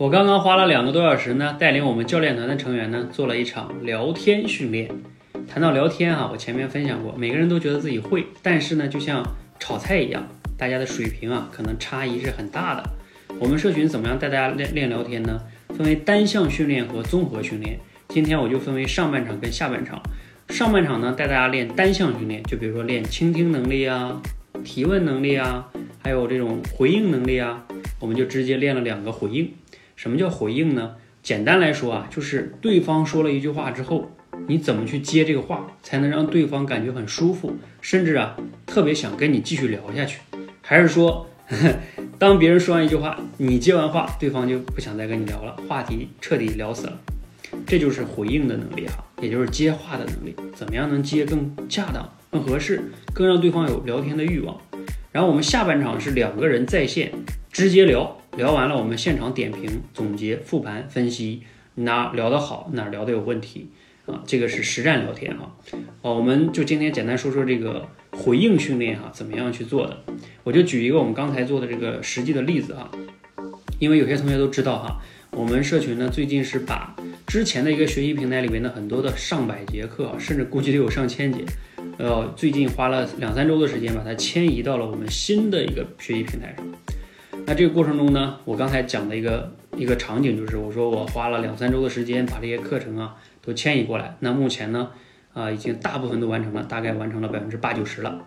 [0.00, 4.88] 我刚刚花了两个多小时呢，带领我们教练团的成员呢做了一场聊天训练。
[5.46, 9.22] 谈到聊天啊，我前面分享过，每个人都觉得自己会，但是呢，就像
[9.58, 10.26] 炒菜一样，
[10.56, 12.82] 大家的水平啊可能差异是很大的。
[13.38, 15.38] 我们社群怎么样带大家练练聊天呢？
[15.68, 17.78] 分为单项训练和综合训练。
[18.08, 20.00] 今天我就分为上半场跟下半场。
[20.48, 24.22] 上半场呢，带大家练单项训练，就比如说练倾听能力啊、
[24.64, 25.68] 提问能力啊，
[26.02, 27.66] 还有这种回应能力啊，
[27.98, 29.52] 我们就直接练了两个回应。
[30.00, 30.96] 什么叫回应呢？
[31.22, 34.10] 简单来说啊，就是对方说了一句话之后，
[34.46, 40.20] 你怎么去接这个话，才能让对方感觉很舒服，甚至啊特别想跟你继续聊下去，
[40.62, 41.28] 还是说，
[42.18, 46.98] 当别人说完一句话，你接完话，对方就不想再跟你聊了，话题彻底聊死了。
[47.66, 50.34] 这就是回应的能力哈，也就是接话的能力。
[50.54, 52.82] 怎么样能接更恰当、更合适、
[53.12, 54.58] 更让对方有聊天的欲望？
[55.12, 57.12] 然后我们下半场是两个人在线
[57.52, 61.42] 直接聊，聊完了我们现场点评、总结、复盘、分析，
[61.74, 63.68] 哪聊得好，哪聊得有问题
[64.06, 64.22] 啊？
[64.26, 65.54] 这个是实战聊天哈。
[66.00, 70.04] 哦，我们就今天简单说说这个回应训练哈，怎么样去做的？
[70.42, 72.90] 我就举一个我们刚才做的这个实际的例子啊，
[73.78, 75.02] 因为有些同学都知道哈。
[75.32, 81.44] 我们社群呢，最近是把之前的一个学习平台里面的很多的上百节课，甚至估计得有上千节，
[81.98, 86.66] 呃，最近花了两三周的时间，把它迁移到了我们新的一个学习平台上。
[87.50, 94.16] 那这个过程中呢，我刚才讲的一个一个场景就是，我说我花了两三周的时间把这些课程啊都迁移过来。
[94.20, 94.88] 那目前呢，
[95.32, 98.24] 啊，已经大部分都完成了，大概完成了百分之八九十了。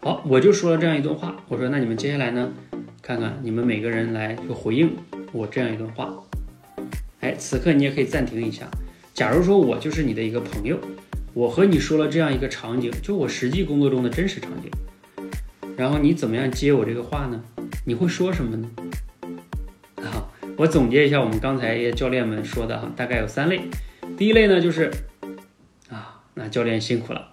[0.00, 2.52] 好，我就说了这样一段话，我说那你们接下来呢，
[3.00, 4.90] 看看你们每个人来就回应
[5.30, 6.12] 我这样一段话。
[7.20, 8.68] 哎，此刻你也可以暂停一下。
[9.14, 10.76] 假如说我就是你的一个朋友，
[11.32, 14.68] 我和你说了这样一个场景，就我实际工作中的真实场景，
[15.76, 17.40] 然后你怎么样接我这个话呢？
[17.88, 18.68] 你会说什么呢？
[19.96, 23.62] 啊，我总结一下我们刚才教练们说的哈，大概有三类。
[24.14, 24.92] 第一类呢就是
[25.88, 27.30] 啊，那教练辛苦了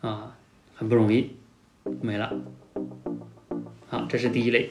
[0.00, 0.34] 啊，
[0.74, 1.30] 很不容易，
[2.00, 2.34] 没了。
[3.86, 4.68] 好，这是第一类。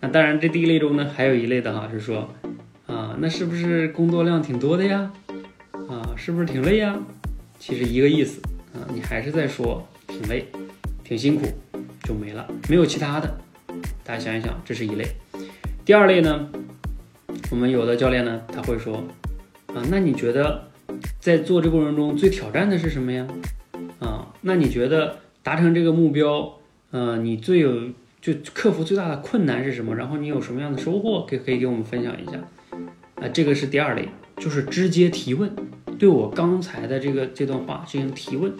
[0.00, 2.30] 那当然，这第一类中呢，还有一类的哈，是说。
[2.84, 5.10] 啊，那是不是工作量挺多的呀？
[5.88, 6.94] 啊，是不是挺累呀？
[7.58, 8.42] 其实一个意思
[8.74, 10.46] 啊，你还是在说挺累、
[11.02, 11.46] 挺辛苦，
[12.02, 13.38] 就没了，没有其他的。
[14.06, 15.04] 大家想一想，这是一类。
[15.84, 16.48] 第二类呢，
[17.50, 19.02] 我们有的教练呢，他会说
[19.74, 20.70] 啊，那你觉得
[21.18, 23.26] 在做这过程中最挑战的是什么呀？
[23.98, 26.56] 啊，那你觉得达成这个目标，
[26.92, 27.90] 呃，你最有
[28.20, 29.96] 就克服最大的困难是什么？
[29.96, 32.38] 然后你有什么样的收获，可可以给我们分享一下。
[33.16, 35.50] 啊，这个是第二类，就是直接提问，
[35.98, 38.52] 对我刚才的这个这段话进行提问，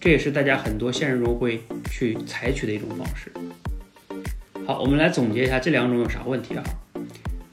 [0.00, 1.60] 这也是大家很多现实中会
[1.90, 3.30] 去采取的一种方式。
[4.66, 6.64] 好，我们来总结一下这两种有啥问题啊？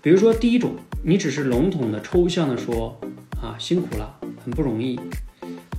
[0.01, 2.97] 比如说第一种，你只是笼统的、抽象的说
[3.41, 4.97] 啊辛苦了，很不容易，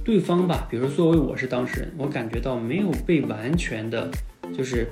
[0.04, 4.10] 对方吧，比如作为我是当事人，我感觉到没有被完全的，
[4.54, 4.86] 就是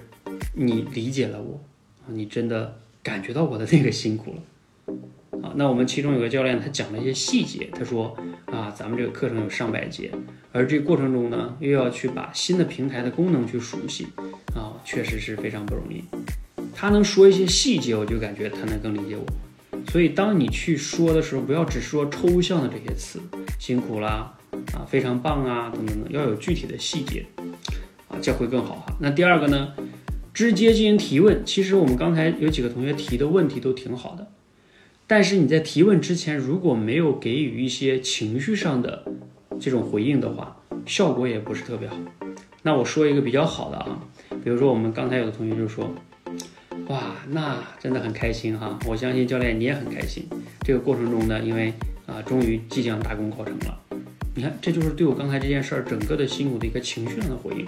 [0.54, 1.60] 你理解了我，
[2.06, 4.38] 你真的感觉到我的那个辛苦了。
[5.42, 7.68] 啊，那我们其中有个教练，他讲了一些细节。
[7.72, 10.10] 他说啊，咱们这个课程有上百节，
[10.52, 14.06] 而这过程中呢，又要去把新的平台的功能去熟悉，
[14.54, 16.04] 啊，确实是非常不容易。
[16.74, 19.24] 他能说一些细节，我就感觉他能更理解我。
[19.90, 23.20] 所以，当你去说的时候，不要只说抽象的这些词，
[23.58, 24.36] 辛苦啦，
[24.74, 27.24] 啊，非常棒啊，等等等，要有具体的细节，
[28.08, 28.94] 啊，这会更好哈。
[29.00, 29.72] 那第二个呢，
[30.34, 31.42] 直接进行提问。
[31.46, 34.26] 其实我们刚才有几个同学提的问题都挺好的。
[35.10, 39.04] 但是你在提问之前，如果没有给予一些情绪上的
[39.58, 40.56] 这种回应的话，
[40.86, 41.96] 效果也不是特别好。
[42.62, 44.00] 那我说一个比较好的啊，
[44.44, 45.92] 比如说我们刚才有的同学就说，
[46.86, 50.28] 哇，那真的很开心哈，我相信教练你也很开心。
[50.60, 51.72] 这个过程中呢，因为
[52.06, 53.80] 啊，终于即将大功告成了，
[54.36, 57.66] 你看这就是对我刚才这件事儿整个的辛苦的一个情绪上的回应，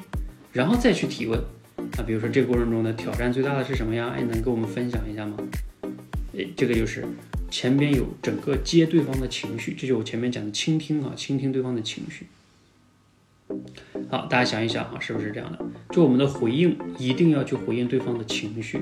[0.53, 1.41] 然后再去提问
[1.99, 4.15] 啊，比如说这个过程中的挑战最大的是什么呀？
[4.17, 5.37] 哎，能跟我们分享一下吗？
[6.39, 7.05] 哎，这个就是。
[7.53, 12.27] 前边有整个接对方的情绪，这就是我前面讲的倾听啊，倾听对方的情绪。
[14.09, 15.59] 好，大家想一想哈，是不是这样的？
[15.91, 18.79] 就我们的回应一定要去回应对方的情绪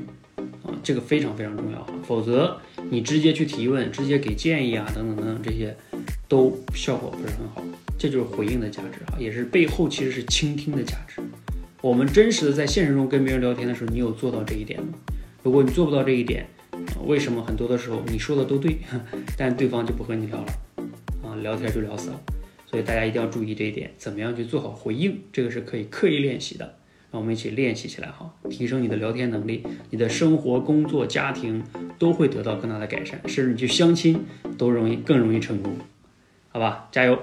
[0.62, 5.76] 啊，这个非常非常重要哈，否则你直接去提问、直接给建议啊，等等等等这些，
[6.28, 7.64] 都效果不是很好。
[7.98, 11.20] 这就是回应的价值哈，也是背后其实是倾听的价值。
[11.82, 14.94] 我们真实的在现实中跟别人聊天的时候，你有做到这一点吗？
[15.42, 16.46] 如果你做不到这一点，
[17.04, 18.76] 为什么很多的时候你说的都对，
[19.36, 20.46] 但对方就不和你聊了
[21.24, 21.34] 啊？
[21.42, 22.20] 聊天就聊死了。
[22.66, 26.76] 所以大家一定要注意这一点，怎么样去做好回应，这个是可以刻意练习的。
[27.10, 31.64] 让我们一起练习起来哈，提升你的聊天能力，你的生活、工作、家庭
[31.98, 34.24] 都会得到更大的改善，甚至你去相亲
[34.56, 35.76] 都容易更容易成功，
[36.50, 36.88] 好吧？
[36.92, 37.18] 加油！